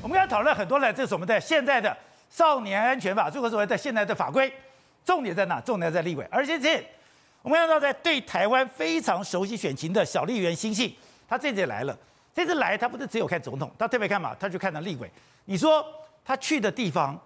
[0.00, 1.94] 我们要讨论很多呢，这是我们在现在的
[2.30, 4.52] 少年安全法，这个所谓的现在的法规，
[5.04, 5.60] 重点在哪？
[5.60, 6.26] 重点在立委。
[6.30, 6.82] 而且这
[7.42, 10.94] 我们看到在对台湾非常熟悉选情的小笠原欣幸，
[11.28, 11.96] 他这次来了。
[12.34, 15.10] 这次来，他不是只有看总统，他特别看嘛，他就看到立委。
[15.46, 15.84] 你说
[16.24, 17.18] 他去的地方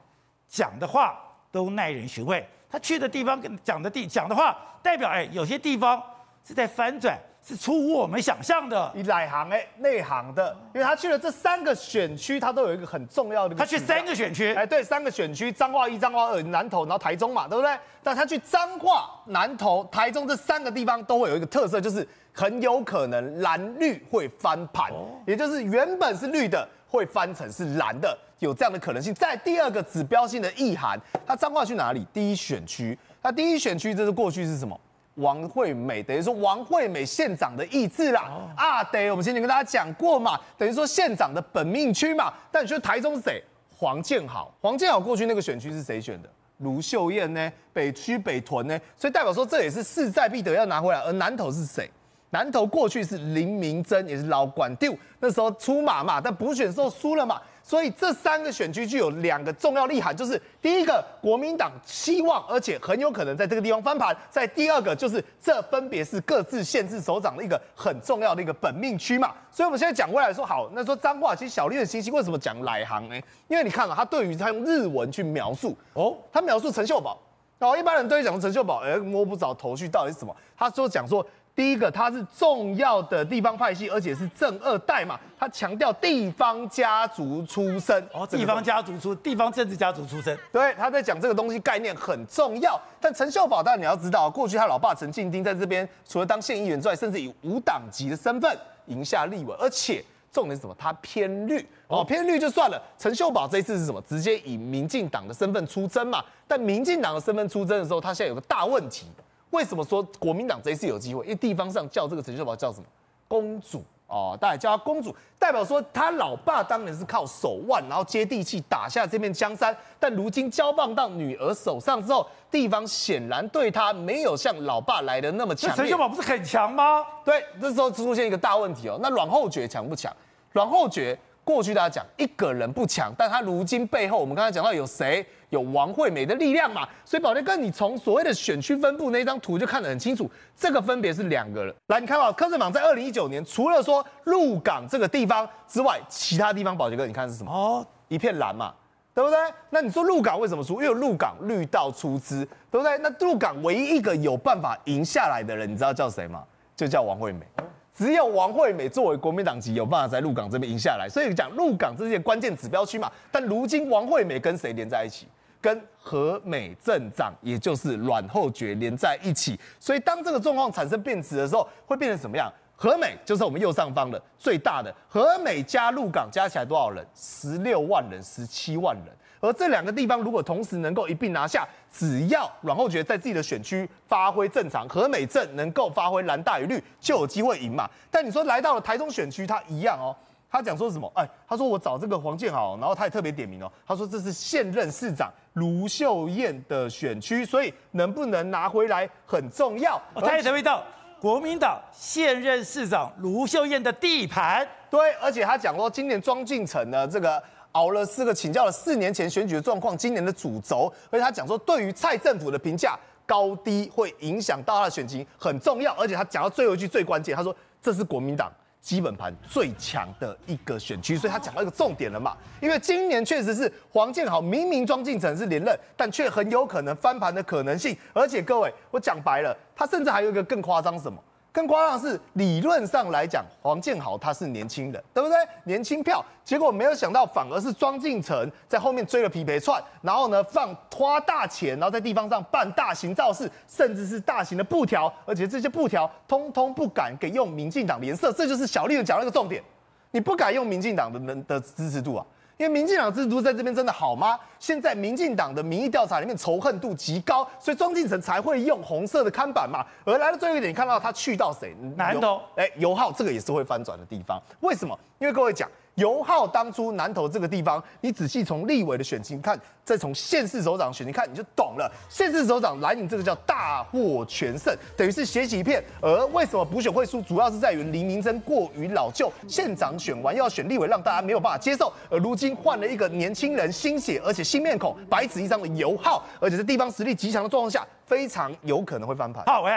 [0.48, 1.20] 讲的话
[1.50, 6.02] 都耐人寻味，他去的地方跟讲的地讲的话，代表哎，有些地方
[6.46, 7.18] 是在翻转。
[7.44, 13.54] 是出乎我们想象的，以内行哎，内行的，因为他去了这三个选区，他都有一个很重要的。
[13.56, 17.76] 他去三个选区，哎，对，三个选区，彰化一、彰化二、南投，然后台中嘛，对不对？
[18.00, 24.92] 但他去彰化、南投、台中这三个地方都会有一个特色，就是很有可能蓝绿会翻盘，
[25.26, 29.12] 也就是原本是绿的会翻成是蓝的，有这样的可能性。
[29.14, 32.06] 在第二个指标性的意涵，他彰化去哪里？
[32.12, 34.78] 第一选区，他第一选区这是过去是什么？
[35.16, 42.32] 王惠美等于说王惠美县长的意志啦，啊，对，我们先前跟大家讲过嘛，等于说县长的本命区嘛。
[42.50, 43.42] 但你说台中是谁？
[43.76, 46.28] 黄建豪，黄建豪过去那个选区是谁选的？
[46.58, 47.52] 卢秀燕呢？
[47.72, 48.80] 北区北屯呢？
[48.96, 51.00] 所以代表说这也是势在必得要拿回来。
[51.00, 51.90] 而南投是谁？
[52.30, 57.38] 南投过去是林明珍，也是老管丢，那时候出马嘛，但补选时候输了嘛。
[57.62, 69.32] 所以这三个选区具有两个重要利害，就是第一个，国民党希望而且很有可能在这个地方翻盘；在第二个，就是这分别是各自县市首长的一个很重要的一个本命区嘛。
[69.50, 73.14] 所以我们现在讲过来说，好，那说彰化，其实小笠原欣幸为什么讲来行呢？
[73.48, 77.18] 因为你看了他对于他用日文去描述哦，他描述陈秀宝，
[77.58, 80.34] 然后，一般人对于讲陈秀宝，哎，摸不着头绪到底是什么。
[80.56, 81.24] 他说讲说。
[81.54, 85.20] 第一个，他是重要的地方派系，而且是正二代嘛。
[85.38, 90.38] 他强调地方家族出身，哦，地方家族出，地方政治家族出身。
[90.50, 92.80] 对，他在讲这个东西概念很重要。
[92.98, 98.56] 但陈秀宝，当然你要知道，过去他老爸陈进丁在这边，除了当县议员之外，甚至以无党籍的身份
[98.86, 100.74] 赢下立委，而且重点是什么？
[100.78, 102.82] 他偏绿哦，偏绿就算了。
[102.96, 104.00] 陈秀宝这一次是什么？
[104.08, 106.24] 直接以民进党的身份出征嘛。
[106.48, 109.06] 但民进党的身份出征的时候，他现在有个大问题。
[109.52, 111.22] 为什么说国民党这一次有机会？
[111.24, 112.84] 因为地方上叫这个陈秀宝叫什么
[113.28, 119.74] 公主哦，大家叫她公主，代表说他老爸当年是靠手腕，然后接地气打下这片江山。
[119.98, 125.74] 但如今交棒到女儿手上之后，地方显然对他没有像老爸来的那么强。
[125.74, 127.02] 陈秀宝不是很强吗？
[127.24, 128.98] 对，这时候出现一个大问题哦。
[129.00, 130.14] 那阮厚觉强不强？
[130.52, 135.26] 阮厚觉过去大家讲一个人不强，但他如今背后我们刚才讲到有谁？
[135.52, 136.88] 有王惠美的力量嘛？
[137.04, 141.74] 所以宝杰哥，你从所谓的选区分布那张图就看得很清楚，这个分别是两个人。
[141.88, 147.52] 来，你看吧柯震东在二零一九年，除了说鹿港这个地方之外，其他地方宝杰哥，你看是什么？
[147.52, 148.72] 哦，一片蓝嘛，
[149.14, 149.38] 对不对？
[149.68, 150.80] 那你说鹿港为什么输？
[150.80, 152.96] 因为鹿港绿道出资，对不对？
[152.98, 156.42] 那鹿港唯一一个有办法赢下来的人，你知道叫谁吗？
[156.74, 157.46] 就叫王惠美。
[157.94, 163.12] 只有王惠美作为国民党籍有办法在鹿港这边赢下来，所以讲鹿港这些关键指标区嘛。
[163.30, 165.28] 但如今王惠美跟谁连在一起？
[165.62, 172.52] 跟和美镇长，也就是阮后觉连在一起，所以当这个状况产生变质的时候，会变成什么样？
[172.74, 177.06] 和美就是我们右上方的最大的和美加鹿港加起来多少人？
[177.14, 179.06] 十六万人、十七万人。
[179.40, 187.88] 而这两个地方如果同时能够一并拿下，只要阮后觉在自己的选区发挥正常，和美镇能够发挥蓝大于绿，就有机会赢嘛。
[188.10, 190.14] 但你说来到了台中选区，它一样哦。
[190.52, 191.10] 他讲说什么？
[191.16, 193.72] 哎，他说我找这个黄建豪，然后他也特别点名哦。
[193.86, 199.98] 他说这是现任市长卢秀燕的选区，所以能不能拿回来很重要。
[200.16, 200.84] 他也特别到
[201.18, 204.68] 国民党现任市长卢秀燕的地盘。
[204.90, 207.42] 对，而且他讲说今年庄敬诚呢，这个
[207.72, 210.92] 熬了四个请教了四年前选举的状况，今年的主轴。
[211.10, 215.94] 而且他讲说，对于蔡政府的评价高低会影响到他的选情很重要。
[215.94, 218.52] 而且他讲到最后一句最关键，他说这是国民党。
[218.82, 222.36] 基本盘最强的一个选区，所以他讲到一个重点了嘛。
[222.60, 227.96] 因为今年确实是黄建豪明明庄敬诚是连任，但却很有可能翻盘的可能性。
[228.12, 231.22] 而且各位，我讲白了，他甚至还有一个更夸张什么？
[231.52, 235.36] 更夸张的是，理论上来讲，黄建豪他是年轻人，对不对？
[235.64, 249.62] 年轻票，结果没有想到，反而是庄敬诚在后面追了皮皮串，然后呢，放花大钱，然后在地方上办大型造势，甚至是大型的布条，而且这些布条通通不敢给用民进党颜色，这就是小笠原讲那个重点，
[250.10, 252.24] 你不敢用民进党的人的支持度啊。
[252.58, 254.38] 因为民进党制度在这边真的好吗？
[254.58, 259.84] 现在民进党的民意调查里面仇恨度极高，所以庄敬诚才会用红色的看板嘛。
[260.04, 261.74] 而来到最后一点，你看到他去到谁？
[261.96, 262.40] 南投。
[262.56, 264.40] 哎，油耗这个也是会翻转的地方。
[264.60, 264.96] 为什么？
[265.18, 271.92] 因为各位讲，油耗当初南投这个地方，你仔细从立委的选情看，再从县市首长选情看，你就懂了。
[272.08, 275.84] 县市首长蓝营这个叫大获全胜，等于是血洗一片。
[276.00, 281.92] 而为什么补选会输，主要是在于林明溱过于老旧，县长选完要选立委，让大家没有办法接受。
[282.08, 289.44] 而如今换了一个年轻人，新血，而且新面孔，白纸一张的油耗，而且是地方实力极强的状况下，非常有可能会翻盘。
[289.44, 289.70] 好，喂，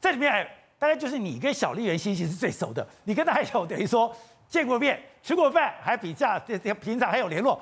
[0.00, 0.44] 这里面
[0.76, 4.12] 大概就是你跟小笠原欣喜是最熟的，你跟他还有等于说。
[4.48, 7.60] 见过面，吃过饭，还比较这这平常还有联络，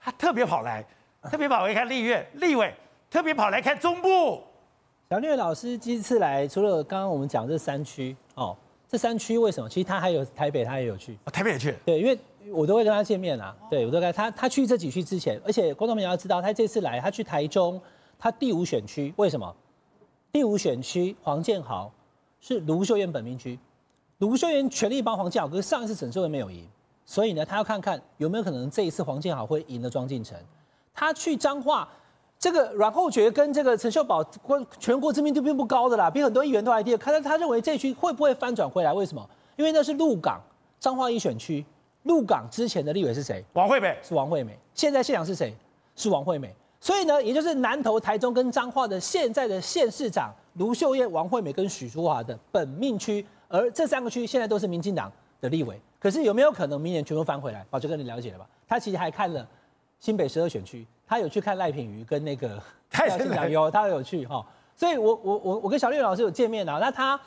[0.00, 0.84] 他特别跑来，
[1.30, 2.72] 特别跑来看立院立委，
[3.10, 4.42] 特别跑来看中部。
[5.10, 8.56] 小聂老师这次来，除了刚刚我们讲这三区哦，
[8.88, 9.68] 这三区为什么？
[9.68, 11.74] 其实他还有台北，他也有去，哦、台北也去。
[11.84, 12.18] 对，因为
[12.50, 13.54] 我都会跟他见面啊。
[13.70, 17.80] 对，我都跟他，他去这几区之前，而且观众朋友要知道，他这次来，他去台中，
[18.18, 19.54] 他第五选区，为什么？
[20.32, 21.92] 第五选区黄建豪
[22.40, 23.58] 是卢秀燕本命区。
[24.18, 26.66] 卢秀燕全力帮黄建豪，可是上一次沈秀燕没有赢，
[27.12, 30.34] 所以呢，他要看看有没有可能这一次黄健豪会赢了庄敬诚。
[30.94, 31.86] 他去彰化，
[32.38, 34.24] 这个阮厚爵跟这个陈秀宝，
[34.78, 36.96] 全国知名度并不高的啦，比很多议员都还低。
[36.96, 38.90] 看他认为这区会不会翻转回来？
[38.94, 39.28] 为什么？
[39.56, 40.40] 因为那是鹿港
[40.80, 41.62] 彰化一选区，
[42.04, 43.44] 鹿港之前的立委是谁？
[43.52, 45.54] 王惠美是王惠美，现在县长是谁？
[45.94, 46.50] 是王惠美。
[46.80, 53.22] 所以呢，也就是南投、台中跟彰化的现在的县市长卢秀燕、王惠美跟许淑华的本命区。
[53.48, 57.64] 而这三个区现在都是民进党的立委，可是有没有可能明年全部翻回来？
[57.70, 58.44] 宝杰哥，你了解了吧？
[58.66, 59.46] 他其实还看了
[60.00, 62.60] 新北十二选区，他有去看赖品瑜跟那个
[62.90, 64.44] 蔡清良有，他有去哈。
[64.76, 66.78] 所以我我我我跟小绿老师有见面啊。
[66.80, 67.20] 那他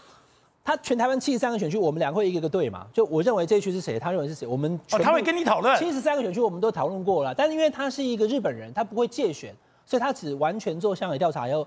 [0.62, 2.86] 他全台湾七十三个选区，我们两个会一个一个对嘛？
[2.92, 7.34] 就我认为这一区是谁，他认为是谁，我们哦，他会跟你讨论七十三个选区，我们都讨论过了。
[7.34, 9.56] 但是因为他是一个日本人，他不会借选，
[9.86, 11.66] 所以他只完全做乡野调查以后。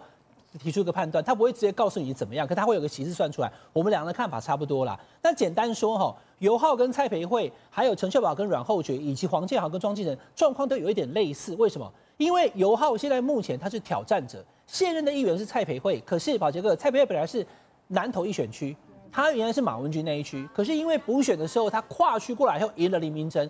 [0.58, 3.52] 提出一个判断，他不会直接告诉你怎么样，可他会有个形式算出来。
[3.72, 4.98] 我们两个的看法差不多啦。
[5.22, 11.54] 那简单说哈，游浩跟蔡培慧，还有陈秀宝跟阮厚爵，以及黄建豪跟庄敬仁，状况都有一点类似。
[11.56, 11.92] 为什么？
[12.16, 16.02] 因为游浩现在目前他是挑战者，现任的议员是蔡培慧。
[16.06, 17.46] 可是宝杰哥，蔡培慧本来是
[17.88, 18.74] 南投一选区，
[19.12, 23.48] 他原来是马文君那一区，可是因为补选的时候他跨区过来后赢了林明溱，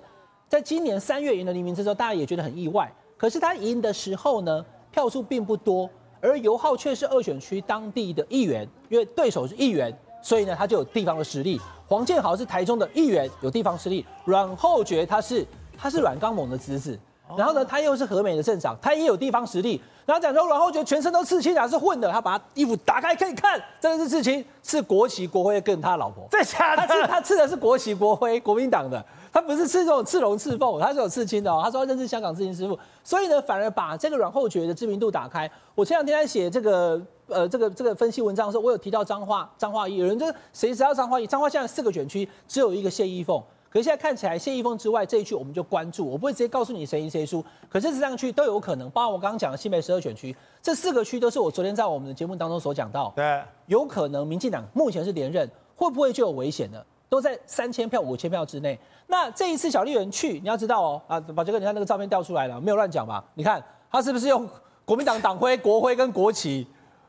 [0.48, 2.92] 在今年三月赢了林明溱之后，大家也觉得很意外。
[3.16, 5.88] 可是他赢的时候呢，票数并不多。
[6.20, 11.60] 而尤浩却是二选区当地的议员，因为对手是议员，所以呢，他就有地方的实力。
[11.86, 14.04] 黄建豪是台中的议员，有地方实力。
[14.24, 16.98] 阮厚觉他是他是阮刚猛的侄子，
[17.36, 19.80] 然后呢，他又是和美的镇长，他也有地方实力。
[20.04, 26.26] 然后讲说阮厚觉全身都刺青，还是混的，他把他衣服打开可以看，真的是刺青，是国旗国徽跟他老婆。
[26.30, 29.04] 这下他刺他刺的是国旗国徽，国民党的。
[29.32, 31.60] 他不是刺这种刺龙刺凤，他是有刺青的哦。
[31.64, 35.50] 他说他认识香港刺青师傅，所以呢，反而把这个阮厚觉的知名度打开。
[35.74, 41.26] 我前两天在写这个呃这个这个分析文章的时候，我有提到彰化彰化一，有人就谁知道彰化一？
[41.26, 48.88] 彰化现在四个选区只有一个谢依凤，可是现在看起来谢依凤之外这一区我们就关注，我不会直接告诉你谁赢谁输，可是这三个区都有可能。
[48.90, 56.82] 包括我刚刚讲的新北十二选区，这四个区都是我昨天在我们的节目当中所讲到，对，有可能民进党目前是连任，会不会就有危险呢？
[57.08, 58.78] 都在三千票、五千票之内。
[59.06, 63.24] 那这一次小丽人去，你要知道哦，啊，宝杰哥，你看那个照片调出来了，没有乱讲吧？
[63.34, 64.46] 你看他是不是用
[64.84, 66.66] 国民党党徽、国徽跟国旗？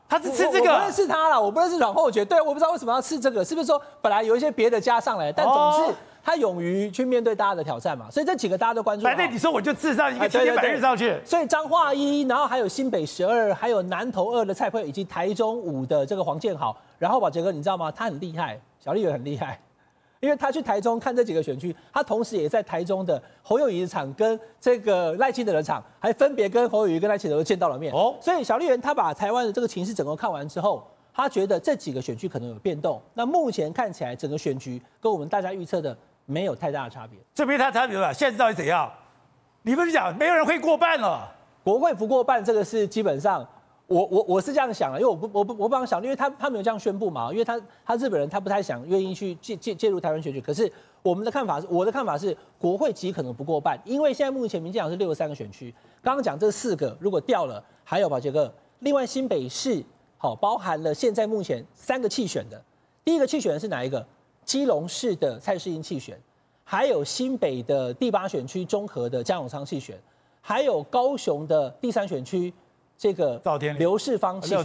[0.08, 0.70] 他是吃这个？
[0.70, 2.24] 我，我不认识他了，我不认识阮厚爵。
[2.24, 5.30] 对，我不知道为什么要吃这个，是不是说本来有一些别的加上来？
[5.30, 8.10] 但总之他勇于去面对大家的挑战嘛。
[8.10, 9.04] 所以这几个大家都关注。
[9.04, 11.16] 反正你说我就刺上一个青天白日上去。
[11.24, 16.76] 所以张化一，然后还有新北十二，还有南投二的蔡慧，以及台中五的这个黄建豪。
[16.98, 17.92] 然后宝杰哥，你知道吗？
[17.92, 19.60] 他很厉害，小丽也很厉害。
[20.20, 27.92] 因为他去台中看这几个选区，他同时也在台中的侯友宜的场跟这个赖清德的场，还分别跟侯友宜跟赖清德都见到了面。
[27.94, 33.00] 哦，所以小笠原他把台湾的这个情势整个看完之后，他觉得这几个选区可能有变动。
[33.14, 35.96] 那目前看起来，整个选区跟我们大家预测的
[36.26, 37.18] 没有太大的差别。
[37.34, 38.12] 这没太大差别了。
[38.12, 38.92] 现在到底怎样？
[39.62, 41.26] 你不是讲没有人会过半了？
[41.64, 43.46] 国会不过半，这个是基本上。
[43.90, 50.40] 我我我是这样想的，因为我不我不我不想想，因为他他没有这样宣布嘛，因为他他日本人他不太想愿意去介介介入台湾选举。
[50.40, 59.82] 可是我们的看法是，我的看法是，国会极可能不过半，因为现在目前民进党是六十三个选区，刚刚讲这四个如果掉了，还有吧杰哥，另外新北市
[60.16, 62.62] 好包含了现在目前三个弃选的，
[63.04, 64.06] 第一个弃选的是哪一个？
[64.44, 66.16] 基隆市的蔡适英弃选，
[66.62, 70.00] 还有新北的第八选区中和的江永昌弃选，
[70.40, 72.54] 还有高雄的第三选区。
[73.00, 74.58] 这个赵天刘世芳弃选，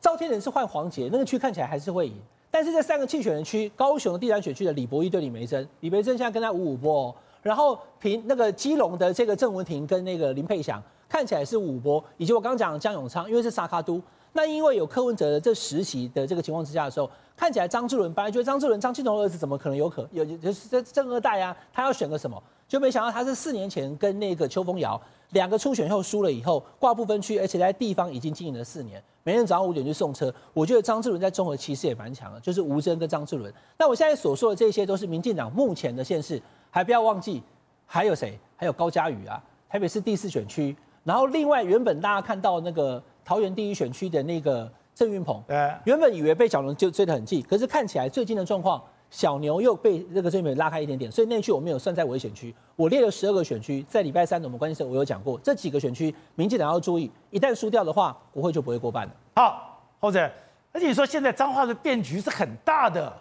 [0.00, 2.14] 赵天麟是换黄杰，那个区看起来还是会赢。
[2.50, 7.14] 但是这三个弃选的区，高雄的第三选区的李博义对李梅珍，李梅珍现在跟他五五波哦。
[7.42, 14.00] 然后平那个基隆的这个郑文婷跟那个林佩祥看起来是五波，以及我刚刚讲的江永昌，因为是沙卡都。
[14.32, 21.54] 那因为有柯文哲的这实习的这个情况之下的时候，看起来张志伦本来觉得张志伦张庆同儿子怎么可能有可有就是这正二代啊？
[21.70, 22.42] 他要选个什么？
[22.68, 30.32] 就没想到他是四年前跟那个邱风尧两个初选后输了以后挂不分区，而且在地方已经经营了四年，每天早上五点去送车。
[30.52, 33.52] 我觉得张志伦在综合其实也蛮强的，就是吴征跟张志伦。
[33.78, 37.42] 那我现在所说的这些都是民进党目前的县市，还不要忘记
[37.86, 38.38] 还有谁？
[38.54, 40.76] 还有高嘉宇啊，台北市第四选区。
[41.02, 43.02] 然后另外原本大家看到那个。
[43.24, 45.42] 桃园第一选区的那个郑运鹏，
[45.84, 52.54] 原本以为被小龙就追得很近，可是看起来最近的状况，小牛又被这个郑运鹏拉开一点点，所以那区我没有算在危险区。
[52.76, 59.12] 我列了十二个选区，在礼拜三的我们关键时候我有讲过，这几个选区民进党要注意，一旦输掉的话，国会就不会过半了。
[59.34, 60.30] 好，侯者，
[60.72, 63.12] 而且你说现在彰化的变局是很大的，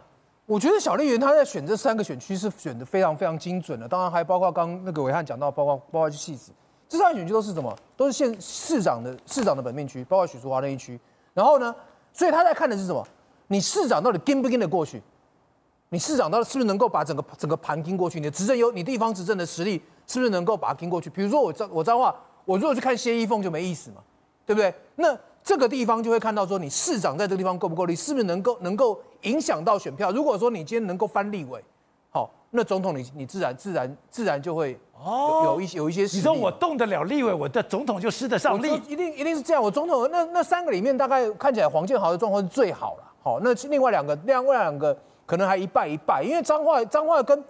[0.46, 6.52] 我觉得小丽媛他在选这三个选区是选的非常非常精准的，当然还包括刚那个伟汉讲到，包括包括去戏子。
[6.90, 7.76] 这三个选区都是什么？
[7.96, 11.00] 都是县市长的市长的本命区，包括许淑华那一区。
[11.34, 11.74] 然后呢，
[12.14, 13.06] 所以他在看的是什么？
[13.48, 15.02] 你市长到底跟不跟得过去？
[15.90, 18.20] 你市长到底是不是能够把整个整个盘跟过去？
[18.20, 21.10] 你的执政有你地方执政的实力，是不是能够把它跟过去？
[21.10, 22.16] 比如说我彰我彰化，
[22.46, 23.98] 我如果去看谢依凤就没意思嘛，
[24.46, 24.74] 对不对？
[24.96, 27.96] 那这个地方就会看到说，你市长在这个地方够不够力？
[27.96, 30.12] 是不是能够能够影响到选票？
[30.12, 31.64] 如果说你今天能够翻立委，
[32.10, 34.78] 好，那总统你你自然自然自然就会。
[35.00, 39.62] 哦，有一些有一些，你说我动得了立委，我的总统就失得上力，一定一定是这样。
[39.62, 43.04] 我总统那那三个里面，大概看起来黄建豪的状况是最好了。
[43.22, 47.44] 好，那另外两个，另外两个可能还一败一败，因为彰化彰化跟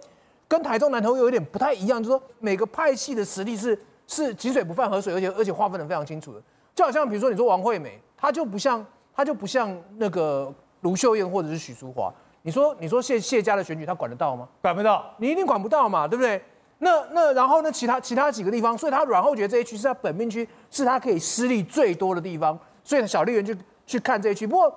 [0.46, 6.42] 跟台中南投有一点不太一样，就是说每个派系的实力是是井水不犯河水，而且而且划分的非常清楚的。
[6.74, 12.12] 就好像比如说你说王惠美，她就不像她就不像那个卢秀燕或者是许淑华。
[12.42, 14.46] 你说你说谢谢家的选举，她管得到吗？
[14.60, 16.42] 管不到，你一定管不到嘛，对不对？
[16.80, 17.72] 那那然后呢？
[17.72, 23.52] 其他其他几个地方，所以他阮厚爵这一区是他本命区，是他可以施力最多的地方，所以小丽媛就
[23.84, 24.46] 去看这一区。
[24.46, 24.72] 不过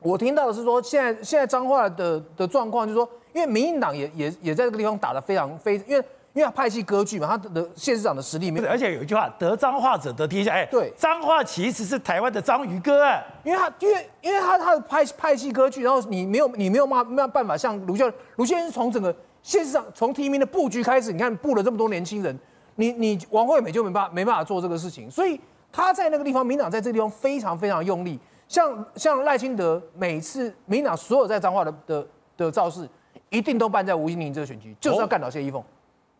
[0.00, 8.68] 我听到的是说，现在现在彰化的的状况就是说，因为民进党也也也在这个地方打得非常非，因为因为他派系割据嘛，他的县市长的实力没有。
[8.68, 10.52] 而且有一句话，得彰化者得天下。
[10.52, 19.14] 哎，对，彰化其实是台湾的章鱼哥哎，因为他因为因为他他的派派系割据，然后你没有你没有办没有办法像卢秀卢秀燕是从整个。
[19.40, 22.38] 县市长从提名的布局开始，你看布了这么多年轻人，
[22.74, 25.40] 你你王惠美就没办法没办法做这个事情，所以
[25.72, 28.18] 他在那个地方，民党在这个地方非常非常用力。
[28.48, 32.88] 像像赖清德，每次民党所有在彰化的的的造势，
[33.28, 35.62] 一定都办在吴音宁这个选区，就是要干倒谢依凤。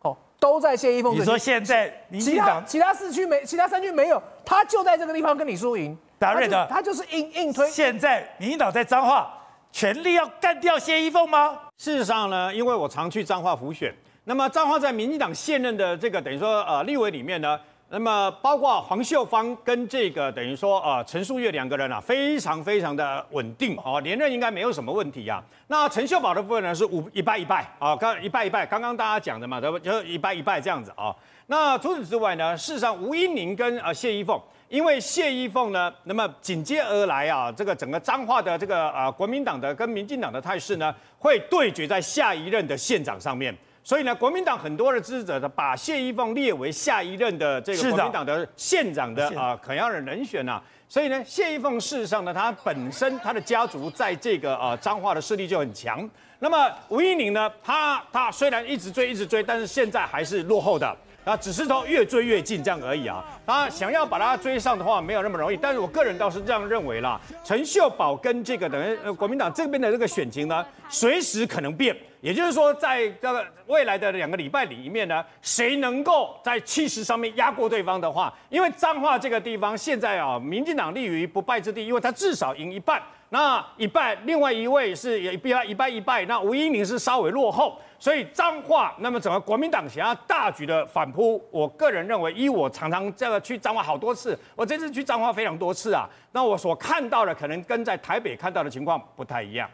[0.03, 1.15] 哦，都在谢依凤。
[1.15, 5.97] 你说现在民进党其他四区没，其他三区没有，他就在这个地方跟你输赢。
[6.19, 7.69] 达瑞的，他就是硬硬推。
[7.71, 9.35] 现在民进党在彰化。
[9.71, 11.59] 全力要干掉谢依凤吗？
[11.77, 13.95] 事实上呢，因为我常去彰化辅选，
[14.25, 25.43] 那么彰化在民进党现任的这个等于说呃立委里面呢，那么包括黄秀芳跟这个等于说呃陈树月两个人啊，非常非常的稳定哦，连任应该没有什么问题啊。
[25.69, 29.79] 那陈秀宝的部分呢是五一败一败啊，刚一败一败，刚刚大家讲的嘛，对不？
[29.79, 31.15] 就一败一败这样子啊。
[31.47, 34.39] 那除此之外呢，事实上吴英宁跟呃谢依凤。
[34.69, 43.57] 因为谢依凤呢，那么紧接而来啊，这个整个彰化的这个啊国民党的跟民进党的态势呢，会对决在下一任的县长上面。
[43.89, 50.61] 所以呢，国民党很多的支持者呢，把谢依凤列为下一任的这个国民党的县长的啊可要的人选呐。
[50.87, 56.07] 所以呢，谢依凤事实上呢，他本身他的家族在这个啊彰化的势力就很强。
[56.39, 60.95] 那么吴依宁呢，他他虽然一直追一直追，但是现在还是落后的。
[61.25, 63.23] 啊，只是说越追越近这样而已啊。
[63.45, 65.57] 他想要把他追上的话，没有那么容易。
[65.59, 67.21] 但是我个人倒是这样认为啦。
[67.45, 71.95] 陈秀宝跟这个等于呃国民党这边的这个选情呢，随时可能变。
[72.21, 83.01] 也就是说，在这个未来的两个礼拜里面呢，谁能够在气势上面压过对方的话，因为彰化这个地方现在啊，民进党立于不败之地，因为他至少赢一半。
[83.31, 87.79] 那一败，另外一位是也一败一败一败，那吴音宁是稍微落后。
[87.99, 99.69] 所以彰化，那么整个国民党想要大举的反扑，我个人认为，依我常常这个去彰化好多次，我这次去彰化非常多次啊，那我所看到的可能跟在台北看到的情况不太一样。